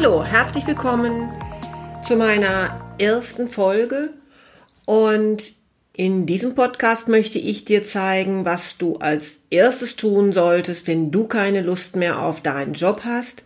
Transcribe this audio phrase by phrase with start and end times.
[0.00, 1.28] Hallo, herzlich willkommen
[2.04, 4.14] zu meiner ersten Folge
[4.84, 5.54] und
[5.92, 11.26] in diesem Podcast möchte ich dir zeigen, was du als erstes tun solltest, wenn du
[11.26, 13.42] keine Lust mehr auf deinen Job hast,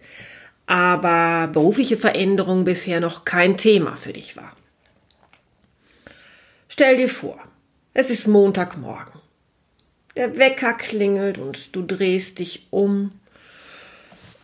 [0.66, 4.54] aber berufliche Veränderung bisher noch kein Thema für dich war.
[6.68, 7.38] Stell dir vor,
[7.94, 9.22] es ist Montagmorgen.
[10.16, 13.12] Der Wecker klingelt und du drehst dich um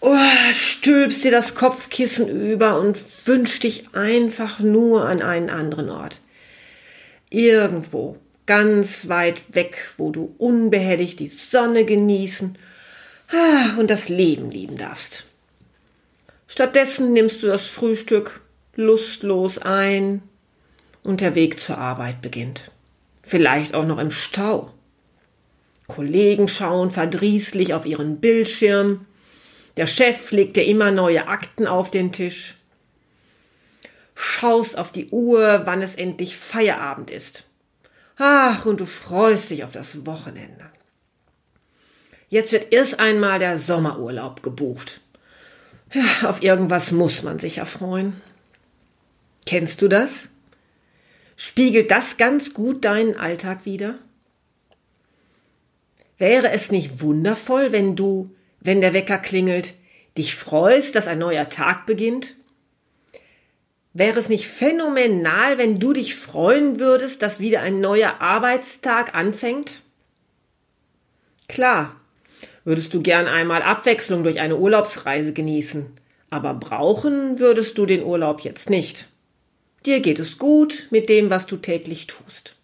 [0.00, 0.16] oh,
[0.52, 6.20] stülpst dir das Kopfkissen über und wünschst dich einfach nur an einen anderen Ort.
[7.30, 12.56] Irgendwo, ganz weit weg, wo du unbehelligt die Sonne genießen
[13.30, 15.24] ah, und das Leben lieben darfst.
[16.46, 18.41] Stattdessen nimmst du das Frühstück
[18.74, 20.22] lustlos ein
[21.02, 22.70] und der Weg zur Arbeit beginnt.
[23.22, 24.72] Vielleicht auch noch im Stau.
[25.86, 29.04] Kollegen schauen verdrießlich auf ihren Bildschirm
[29.79, 32.57] der Chef legt dir immer neue Akten auf den Tisch.
[34.17, 37.45] Schaust auf die Uhr, wann es endlich Feierabend ist.
[38.17, 40.67] Ach, und du freust dich auf das Wochenende.
[42.29, 45.01] Jetzt wird erst einmal der Sommerurlaub gebucht.
[45.93, 48.21] Ja, auf irgendwas muss man sich erfreuen.
[49.47, 50.29] Kennst du das?
[51.37, 53.95] Spiegelt das ganz gut deinen Alltag wider?
[56.19, 59.74] Wäre es nicht wundervoll, wenn du wenn der Wecker klingelt,
[60.16, 62.34] dich freust, dass ein neuer Tag beginnt?
[63.94, 69.80] Wäre es nicht phänomenal, wenn du dich freuen würdest, dass wieder ein neuer Arbeitstag anfängt?
[71.48, 71.96] Klar,
[72.64, 75.86] würdest du gern einmal Abwechslung durch eine Urlaubsreise genießen,
[76.30, 79.08] aber brauchen würdest du den Urlaub jetzt nicht.
[79.86, 82.56] Dir geht es gut mit dem, was du täglich tust.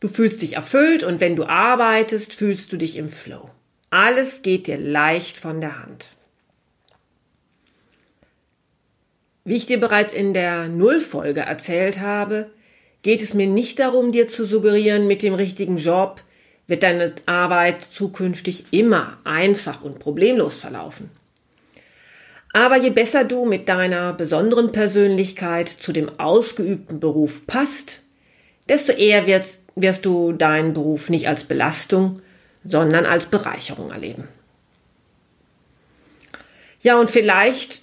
[0.00, 3.50] Du fühlst dich erfüllt und wenn du arbeitest, fühlst du dich im Flow.
[3.90, 6.10] Alles geht dir leicht von der Hand.
[9.44, 12.50] Wie ich dir bereits in der Nullfolge erzählt habe,
[13.02, 16.22] geht es mir nicht darum, dir zu suggerieren, mit dem richtigen Job
[16.68, 21.10] wird deine Arbeit zukünftig immer einfach und problemlos verlaufen.
[22.52, 28.02] Aber je besser du mit deiner besonderen Persönlichkeit zu dem ausgeübten Beruf passt,
[28.68, 32.22] desto eher wirst, wirst du deinen Beruf nicht als Belastung,
[32.64, 34.28] sondern als Bereicherung erleben.
[36.80, 37.82] Ja, und vielleicht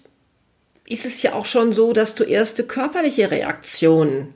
[0.86, 4.34] ist es ja auch schon so, dass du erste körperliche Reaktionen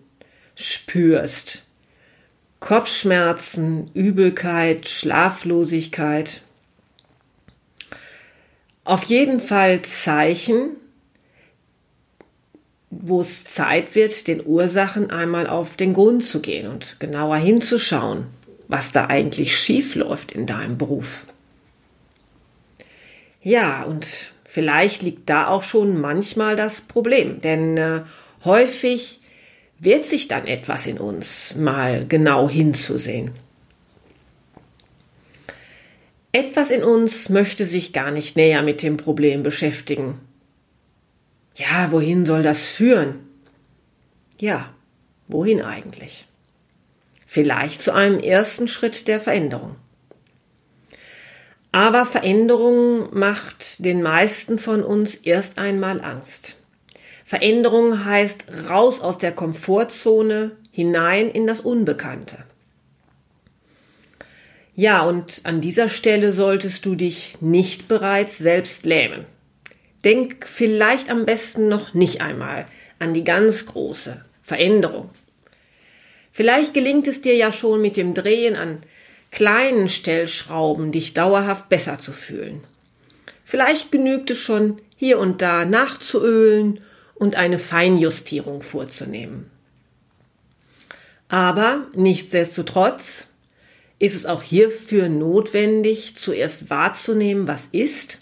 [0.56, 1.64] spürst.
[2.60, 6.42] Kopfschmerzen, Übelkeit, Schlaflosigkeit.
[8.84, 10.76] Auf jeden Fall Zeichen,
[12.92, 18.28] wo es Zeit wird, den Ursachen einmal auf den Grund zu gehen und genauer hinzuschauen
[18.72, 21.26] was da eigentlich schief läuft in deinem Beruf.
[23.42, 28.02] Ja, und vielleicht liegt da auch schon manchmal das Problem, denn äh,
[28.46, 29.20] häufig
[29.78, 33.32] wehrt sich dann etwas in uns, mal genau hinzusehen.
[36.32, 40.18] Etwas in uns möchte sich gar nicht näher mit dem Problem beschäftigen.
[41.56, 43.16] Ja, wohin soll das führen?
[44.40, 44.74] Ja,
[45.28, 46.26] wohin eigentlich?
[47.34, 49.78] Vielleicht zu einem ersten Schritt der Veränderung.
[51.72, 56.58] Aber Veränderung macht den meisten von uns erst einmal Angst.
[57.24, 62.40] Veränderung heißt raus aus der Komfortzone hinein in das Unbekannte.
[64.76, 69.26] Ja, und an dieser Stelle solltest du dich nicht bereits selbst lähmen.
[70.04, 72.66] Denk vielleicht am besten noch nicht einmal
[73.00, 75.12] an die ganz große Veränderung.
[76.42, 78.80] Vielleicht gelingt es dir ja schon mit dem Drehen an
[79.30, 82.64] kleinen Stellschrauben, dich dauerhaft besser zu fühlen.
[83.46, 86.82] Vielleicht genügt es schon, hier und da nachzuölen
[87.14, 89.52] und eine Feinjustierung vorzunehmen.
[91.28, 93.28] Aber nichtsdestotrotz
[94.00, 98.18] ist es auch hierfür notwendig, zuerst wahrzunehmen, was ist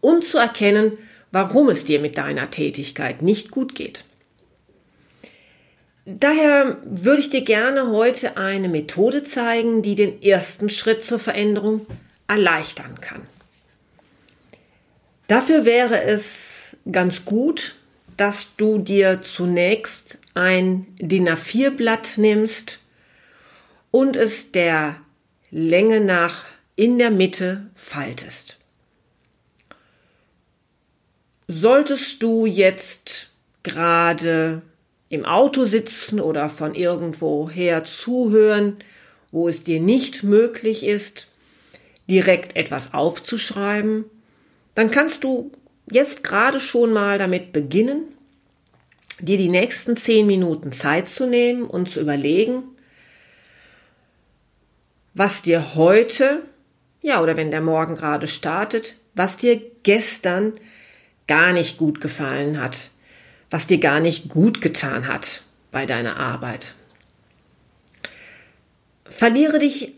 [0.00, 0.98] und zu erkennen,
[1.30, 4.02] warum es dir mit deiner Tätigkeit nicht gut geht.
[6.06, 11.86] Daher würde ich dir gerne heute eine Methode zeigen, die den ersten Schritt zur Veränderung
[12.26, 13.22] erleichtern kann.
[15.28, 17.76] Dafür wäre es ganz gut,
[18.16, 22.80] dass du dir zunächst ein DIN A4-Blatt nimmst
[23.90, 24.96] und es der
[25.50, 26.44] Länge nach
[26.76, 28.58] in der Mitte faltest.
[31.46, 33.30] Solltest du jetzt
[33.62, 34.62] gerade
[35.10, 38.76] im Auto sitzen oder von irgendwo her zuhören,
[39.32, 41.26] wo es dir nicht möglich ist,
[42.08, 44.04] direkt etwas aufzuschreiben,
[44.74, 45.52] dann kannst du
[45.90, 48.04] jetzt gerade schon mal damit beginnen,
[49.18, 52.62] dir die nächsten zehn Minuten Zeit zu nehmen und zu überlegen,
[55.12, 56.42] was dir heute,
[57.02, 60.52] ja, oder wenn der Morgen gerade startet, was dir gestern
[61.26, 62.90] gar nicht gut gefallen hat,
[63.50, 65.42] was dir gar nicht gut getan hat
[65.72, 66.74] bei deiner Arbeit.
[69.04, 69.94] Verliere dich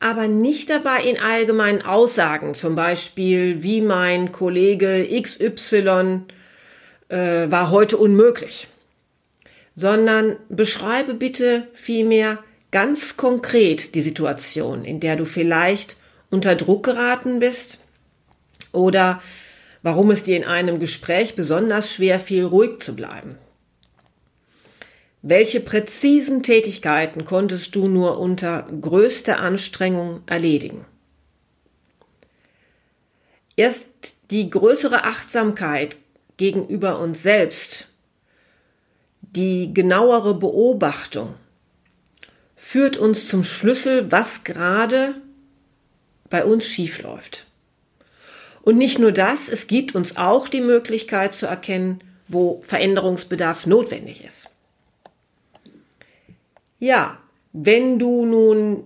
[0.00, 6.20] aber nicht dabei in allgemeinen Aussagen, zum Beispiel wie mein Kollege XY
[7.08, 8.68] äh, war heute unmöglich,
[9.76, 12.38] sondern beschreibe bitte vielmehr
[12.70, 15.96] ganz konkret die Situation, in der du vielleicht
[16.30, 17.78] unter Druck geraten bist
[18.72, 19.22] oder
[19.84, 23.36] warum es dir in einem Gespräch besonders schwer fiel, ruhig zu bleiben.
[25.20, 30.86] Welche präzisen Tätigkeiten konntest du nur unter größter Anstrengung erledigen?
[33.56, 33.86] Erst
[34.30, 35.96] die größere Achtsamkeit
[36.38, 37.88] gegenüber uns selbst,
[39.20, 41.34] die genauere Beobachtung
[42.56, 45.16] führt uns zum Schlüssel, was gerade
[46.30, 47.44] bei uns schiefläuft.
[48.64, 54.24] Und nicht nur das, es gibt uns auch die Möglichkeit zu erkennen, wo Veränderungsbedarf notwendig
[54.24, 54.48] ist.
[56.78, 57.18] Ja,
[57.52, 58.84] wenn du nun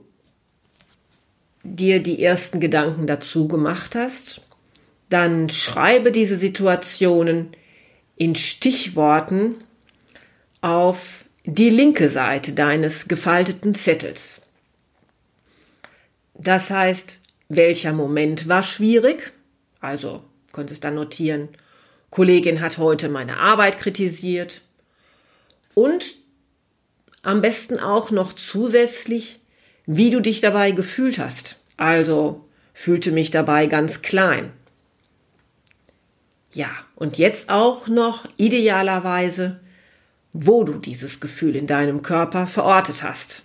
[1.62, 4.40] dir die ersten Gedanken dazu gemacht hast,
[5.10, 7.50] dann schreibe diese Situationen
[8.16, 9.54] in Stichworten
[10.60, 14.42] auf die linke Seite deines gefalteten Zettels.
[16.34, 19.32] Das heißt, welcher Moment war schwierig?
[19.80, 21.48] Also konntest dann notieren,
[22.10, 24.62] Kollegin hat heute meine Arbeit kritisiert
[25.74, 26.14] und
[27.22, 29.40] am besten auch noch zusätzlich,
[29.86, 31.56] wie du dich dabei gefühlt hast.
[31.76, 34.52] Also fühlte mich dabei ganz klein.
[36.52, 39.60] Ja, und jetzt auch noch idealerweise,
[40.32, 43.42] wo du dieses Gefühl in deinem Körper verortet hast.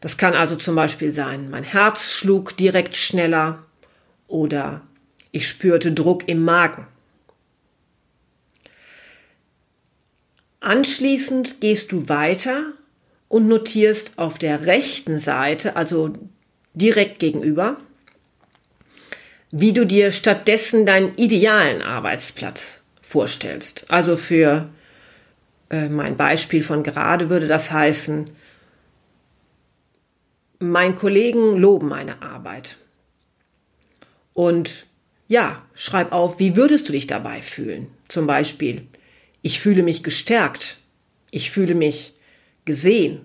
[0.00, 3.64] Das kann also zum Beispiel sein, mein Herz schlug direkt schneller
[4.28, 4.82] oder
[5.32, 6.86] ich spürte Druck im Magen.
[10.60, 12.72] Anschließend gehst du weiter
[13.28, 16.14] und notierst auf der rechten Seite, also
[16.74, 17.76] direkt gegenüber,
[19.50, 23.86] wie du dir stattdessen deinen idealen Arbeitsplatz vorstellst.
[23.88, 24.68] Also für
[25.70, 28.30] äh, mein Beispiel von gerade würde das heißen,
[30.58, 32.76] mein Kollegen loben meine Arbeit.
[34.34, 34.87] Und
[35.28, 37.88] ja, schreib auf, wie würdest du dich dabei fühlen?
[38.08, 38.86] Zum Beispiel,
[39.42, 40.78] ich fühle mich gestärkt.
[41.30, 42.14] Ich fühle mich
[42.64, 43.20] gesehen.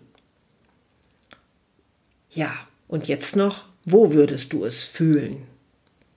[2.29, 2.53] Ja,
[2.87, 5.47] und jetzt noch, wo würdest du es fühlen?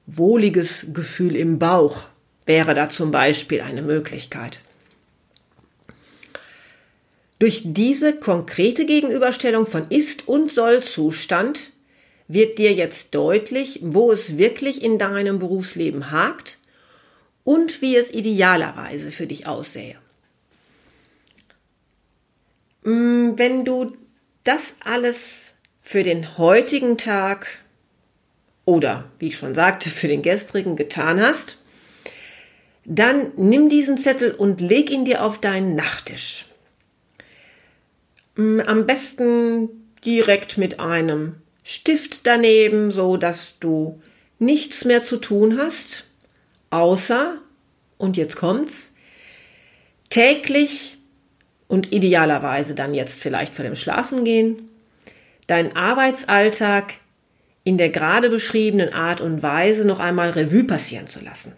[0.07, 2.05] Wohliges Gefühl im Bauch
[2.47, 4.61] wäre da zum Beispiel eine Möglichkeit.
[7.39, 11.71] Durch diese konkrete Gegenüberstellung von Ist- und Soll-Zustand
[12.29, 16.59] wird dir jetzt deutlich, wo es wirklich in deinem Berufsleben hakt
[17.45, 19.97] und wie es idealerweise für dich aussähe.
[22.83, 23.97] Mm, wenn du
[24.45, 27.47] das alles für den heutigen Tag
[28.65, 31.59] oder, wie ich schon sagte, für den gestrigen getan hast,
[32.85, 36.47] dann nimm diesen Zettel und leg ihn dir auf deinen Nachttisch.
[38.37, 39.69] Mm, am besten
[40.05, 41.37] direkt mit einem
[41.69, 44.01] Stift daneben, so dass du
[44.39, 46.05] nichts mehr zu tun hast
[46.71, 47.39] außer,
[47.99, 48.93] und jetzt kommt's,
[50.09, 50.97] täglich
[51.67, 54.71] und idealerweise dann jetzt vielleicht vor dem Schlafengehen,
[55.49, 56.95] deinen Arbeitsalltag
[57.65, 61.57] in der gerade beschriebenen Art und Weise noch einmal Revue passieren zu lassen.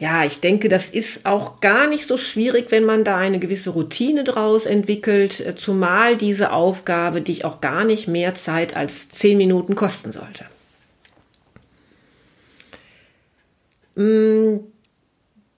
[0.00, 3.68] Ja, ich denke, das ist auch gar nicht so schwierig, wenn man da eine gewisse
[3.68, 9.36] Routine draus entwickelt, äh, zumal diese Aufgabe dich auch gar nicht mehr Zeit als zehn
[9.36, 10.46] Minuten kosten sollte.
[13.94, 14.60] Mm,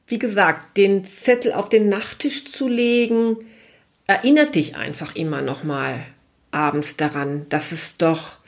[0.08, 3.36] wie gesagt, den Zettel auf den Nachttisch zu legen,
[4.08, 6.04] erinnert dich einfach immer noch mal
[6.50, 8.38] abends daran, dass es doch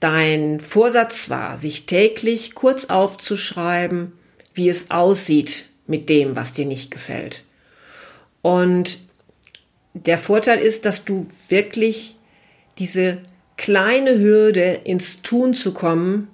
[0.00, 4.14] dein Vorsatz war, sich täglich kurz aufzuschreiben,
[4.54, 7.44] wie es aussieht mit dem, was dir nicht gefällt.
[8.40, 8.98] Und
[9.94, 12.16] der Vorteil ist, dass du wirklich
[12.78, 13.18] diese
[13.56, 16.28] kleine Hürde ins Tun zu kommen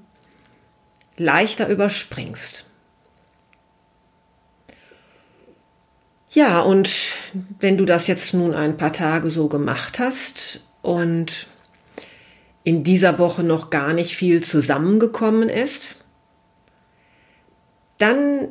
[1.17, 2.65] leichter überspringst.
[6.31, 7.15] Ja, und
[7.59, 11.47] wenn du das jetzt nun ein paar Tage so gemacht hast und
[12.65, 15.89] in dieser Woche noch gar nicht viel zusammengekommen ist,
[17.99, 18.49] dann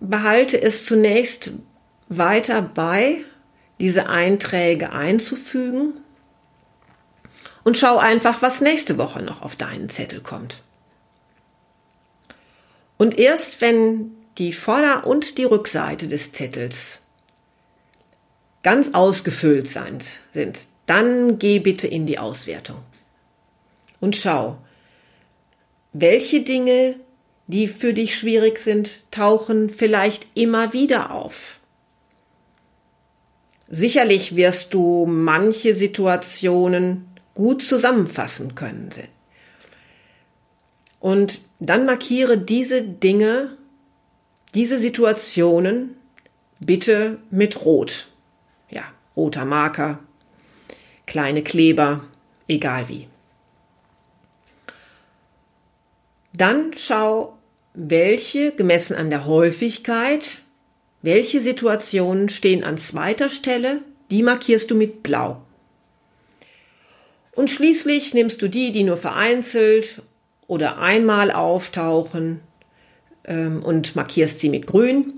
[0.00, 1.52] behalte es zunächst
[2.08, 3.24] weiter bei,
[3.80, 5.94] diese Einträge einzufügen
[7.64, 10.62] und schau einfach, was nächste Woche noch auf deinen Zettel kommt.
[12.96, 17.00] Und erst wenn die Vorder- und die Rückseite des Zettels
[18.62, 20.06] ganz ausgefüllt sind,
[20.86, 22.82] dann geh bitte in die Auswertung
[24.00, 24.58] und schau,
[25.92, 26.96] welche Dinge,
[27.48, 31.58] die für dich schwierig sind, tauchen vielleicht immer wieder auf.
[33.68, 38.90] Sicherlich wirst du manche Situationen gut zusammenfassen können.
[41.00, 43.58] Und dann markiere diese Dinge
[44.54, 45.96] diese Situationen
[46.58, 48.08] bitte mit Rot.
[48.70, 48.82] Ja,
[49.16, 50.00] roter Marker,
[51.06, 52.04] kleine Kleber,
[52.48, 53.08] egal wie.
[56.32, 57.37] Dann schau,
[57.78, 60.38] welche, gemessen an der Häufigkeit,
[61.00, 65.40] welche Situationen stehen an zweiter Stelle, die markierst du mit Blau.
[67.32, 70.02] Und schließlich nimmst du die, die nur vereinzelt
[70.48, 72.40] oder einmal auftauchen
[73.24, 75.14] ähm, und markierst sie mit grün.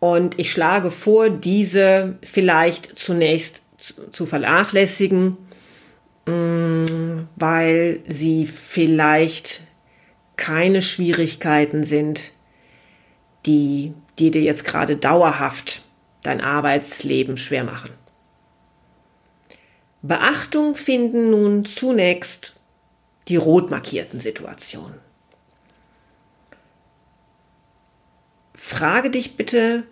[0.00, 3.62] Und ich schlage vor, diese vielleicht zunächst
[4.10, 5.38] zu vernachlässigen,
[6.26, 9.62] mm, weil sie vielleicht
[10.38, 12.32] keine Schwierigkeiten sind,
[13.44, 15.82] die, die dir jetzt gerade dauerhaft
[16.22, 17.90] dein Arbeitsleben schwer machen.
[20.00, 22.54] Beachtung finden nun zunächst
[23.28, 24.98] die rot markierten Situationen.
[28.54, 29.84] Frage dich bitte,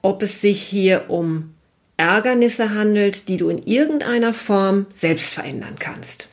[0.00, 1.54] ob es sich hier um
[1.96, 6.28] Ärgernisse handelt, die du in irgendeiner Form selbst verändern kannst.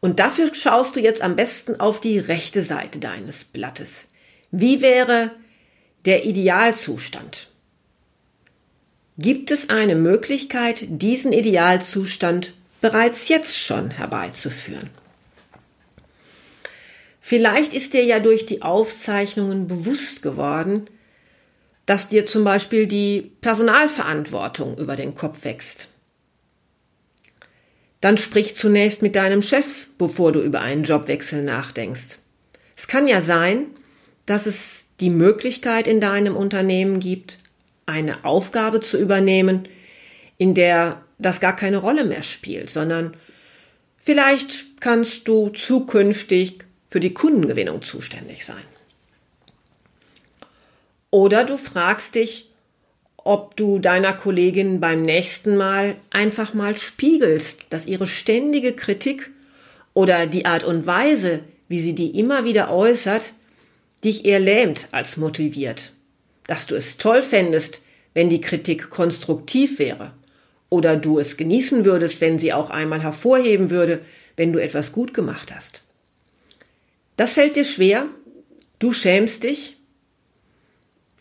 [0.00, 4.08] Und dafür schaust du jetzt am besten auf die rechte Seite deines Blattes.
[4.50, 5.32] Wie wäre
[6.06, 7.48] der Idealzustand?
[9.18, 14.88] Gibt es eine Möglichkeit, diesen Idealzustand bereits jetzt schon herbeizuführen?
[17.20, 20.86] Vielleicht ist dir ja durch die Aufzeichnungen bewusst geworden,
[21.84, 25.88] dass dir zum Beispiel die Personalverantwortung über den Kopf wächst.
[28.00, 32.18] Dann sprich zunächst mit deinem Chef, bevor du über einen Jobwechsel nachdenkst.
[32.76, 33.66] Es kann ja sein,
[34.26, 37.38] dass es die Möglichkeit in deinem Unternehmen gibt,
[37.86, 39.68] eine Aufgabe zu übernehmen,
[40.38, 43.14] in der das gar keine Rolle mehr spielt, sondern
[43.98, 48.64] vielleicht kannst du zukünftig für die Kundengewinnung zuständig sein.
[51.10, 52.49] Oder du fragst dich,
[53.30, 59.30] ob du deiner Kollegin beim nächsten Mal einfach mal spiegelst, dass ihre ständige Kritik
[59.94, 63.32] oder die Art und Weise, wie sie die immer wieder äußert,
[64.02, 65.92] dich eher lähmt als motiviert.
[66.48, 67.80] Dass du es toll fändest,
[68.14, 70.12] wenn die Kritik konstruktiv wäre.
[70.68, 74.00] Oder du es genießen würdest, wenn sie auch einmal hervorheben würde,
[74.34, 75.82] wenn du etwas gut gemacht hast.
[77.16, 78.08] Das fällt dir schwer?
[78.80, 79.76] Du schämst dich?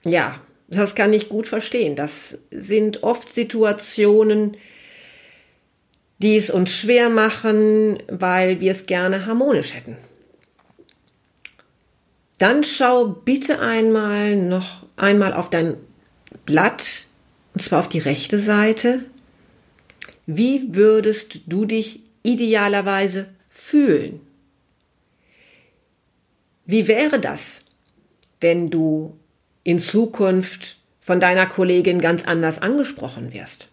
[0.04, 1.96] Ja, das kann ich gut verstehen.
[1.96, 4.56] Das sind oft Situationen,
[6.20, 9.98] die es uns schwer machen, weil wir es gerne harmonisch hätten.
[12.38, 15.76] Dann schau bitte einmal noch einmal auf dein
[16.46, 17.06] Blatt,
[17.54, 19.06] und zwar auf die rechte Seite.
[20.26, 24.22] Wie würdest du dich idealerweise fühlen?
[26.66, 27.66] Wie wäre das,
[28.40, 29.19] wenn du
[29.70, 33.68] in Zukunft von deiner Kollegin ganz anders angesprochen wirst?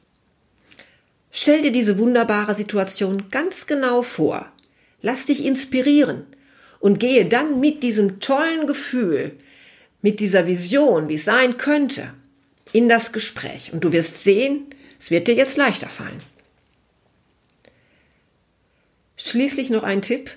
[1.30, 4.52] Stell dir diese wunderbare Situation ganz genau vor.
[5.00, 6.24] Lass dich inspirieren
[6.80, 9.38] und gehe dann mit diesem tollen Gefühl,
[10.02, 12.12] mit dieser Vision, wie es sein könnte,
[12.74, 13.72] in das Gespräch.
[13.72, 14.66] Und du wirst sehen,
[14.98, 16.20] es wird dir jetzt leichter fallen.
[19.16, 20.30] Schließlich noch ein Tipp.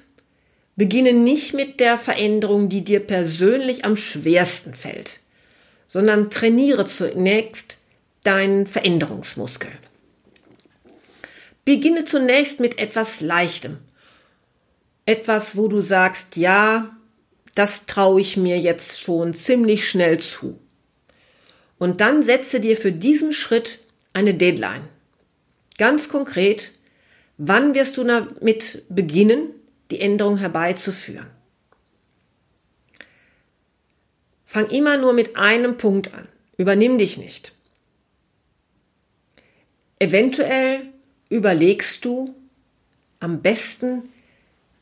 [0.77, 5.19] Beginne nicht mit der Veränderung, die dir persönlich am schwersten fällt,
[5.89, 7.77] sondern trainiere zunächst
[8.23, 9.71] deinen Veränderungsmuskel.
[11.65, 13.77] Beginne zunächst mit etwas Leichtem.
[15.05, 16.95] Etwas, wo du sagst, ja,
[17.55, 20.59] das traue ich mir jetzt schon ziemlich schnell zu.
[21.77, 23.79] Und dann setze dir für diesen Schritt
[24.13, 24.87] eine Deadline.
[25.77, 26.73] Ganz konkret,
[27.37, 29.49] wann wirst du damit beginnen,
[29.91, 31.27] die Änderung herbeizuführen?
[34.51, 36.27] Fang immer nur mit einem Punkt an.
[36.57, 37.53] Übernimm dich nicht.
[39.99, 40.81] Eventuell
[41.29, 42.33] überlegst du
[43.19, 44.09] am besten,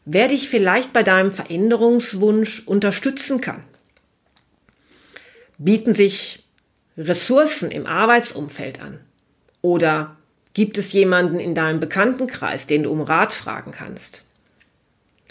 [0.05, 3.62] wer dich vielleicht bei deinem Veränderungswunsch unterstützen kann.
[5.57, 6.45] Bieten sich
[6.97, 9.01] Ressourcen im Arbeitsumfeld an?
[9.62, 10.15] Oder
[10.53, 14.24] gibt es jemanden in deinem Bekanntenkreis, den du um Rat fragen kannst?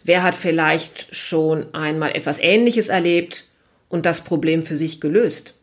[0.04, 3.45] Wer hat vielleicht schon einmal etwas Ähnliches erlebt
[3.88, 5.54] und das Problem für sich gelöst?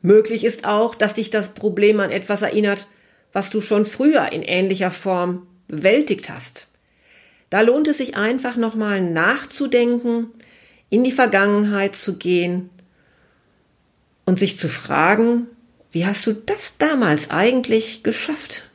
[0.00, 2.88] Möglich ist auch, dass dich das Problem an etwas erinnert,
[3.32, 6.66] was du schon früher in ähnlicher Form bewältigt hast.
[7.50, 10.28] Da lohnt es sich einfach nochmal nachzudenken,
[10.90, 12.70] in die Vergangenheit zu gehen
[14.26, 15.46] und sich zu fragen,
[15.90, 18.68] wie hast du das damals eigentlich geschafft?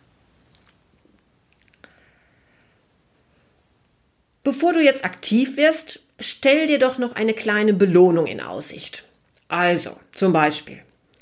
[4.44, 9.04] Bevor du jetzt aktiv wirst, stell dir doch noch eine kleine Belohnung in Aussicht.
[9.48, 10.80] Also, zum Beispiel,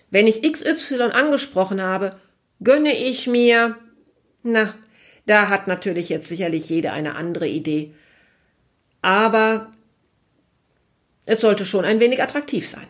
[0.09, 2.19] wenn ich XY angesprochen habe,
[2.63, 3.77] gönne ich mir,
[4.43, 4.73] na,
[5.25, 7.93] da hat natürlich jetzt sicherlich jeder eine andere Idee.
[9.01, 9.71] Aber
[11.25, 12.87] es sollte schon ein wenig attraktiv sein.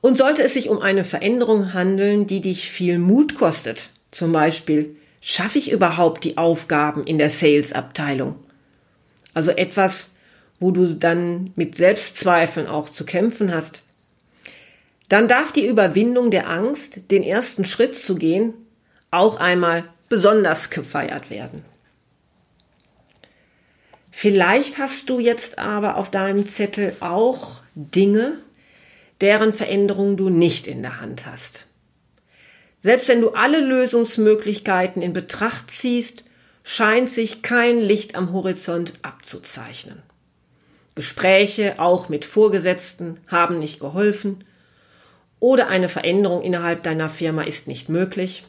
[0.00, 4.96] Und sollte es sich um eine Veränderung handeln, die dich viel Mut kostet, zum Beispiel,
[5.20, 8.36] schaffe ich überhaupt die Aufgaben in der Sales-Abteilung?
[9.34, 10.12] Also etwas,
[10.58, 13.82] wo du dann mit Selbstzweifeln auch zu kämpfen hast,
[15.08, 18.54] dann darf die Überwindung der Angst, den ersten Schritt zu gehen,
[19.10, 21.64] auch einmal besonders gefeiert werden.
[24.10, 28.38] Vielleicht hast du jetzt aber auf deinem Zettel auch Dinge,
[29.20, 31.66] deren Veränderung du nicht in der Hand hast.
[32.80, 36.24] Selbst wenn du alle Lösungsmöglichkeiten in Betracht ziehst,
[36.62, 40.02] scheint sich kein Licht am Horizont abzuzeichnen.
[40.94, 44.44] Gespräche, auch mit Vorgesetzten, haben nicht geholfen
[45.38, 48.44] oder eine Veränderung innerhalb deiner Firma ist nicht möglich,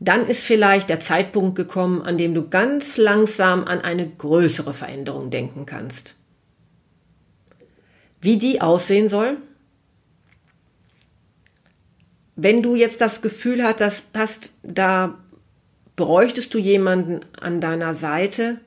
[0.00, 5.30] dann ist vielleicht der Zeitpunkt gekommen, an dem du ganz langsam an eine größere Veränderung
[5.30, 6.14] denken kannst.
[8.20, 9.36] Wie die aussehen soll?
[12.36, 15.18] Wenn du jetzt das Gefühl hast, hast, da
[15.98, 18.58] bräuchtest du jemanden an deiner Seite,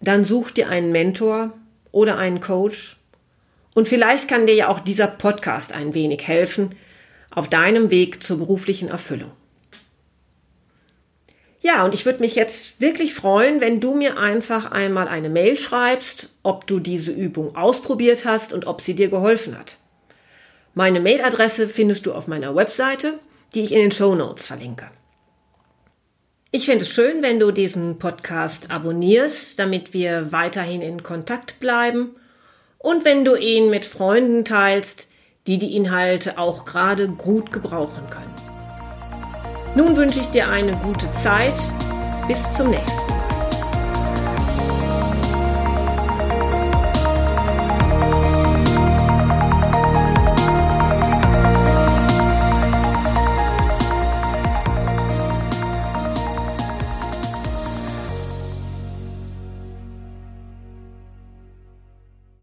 [0.00, 1.52] dann such dir einen Mentor
[1.90, 2.96] oder einen Coach,
[3.74, 6.70] und vielleicht kann dir ja auch dieser Podcast ein wenig helfen
[7.30, 9.30] auf deinem Weg zur beruflichen Erfüllung.
[11.60, 15.58] Ja, und ich würde mich jetzt wirklich freuen, wenn du mir einfach einmal eine Mail
[15.58, 19.76] schreibst, ob du diese Übung ausprobiert hast und ob sie dir geholfen hat.
[20.74, 23.18] Meine Mailadresse findest du auf meiner Webseite,
[23.54, 24.90] die ich in den Show Notes verlinke.
[26.52, 32.16] Ich finde es schön, wenn du diesen Podcast abonnierst, damit wir weiterhin in Kontakt bleiben
[32.78, 35.06] und wenn du ihn mit Freunden teilst,
[35.46, 38.34] die die Inhalte auch gerade gut gebrauchen können.
[39.76, 41.54] Nun wünsche ich dir eine gute Zeit.
[42.26, 42.99] Bis zum nächsten Mal.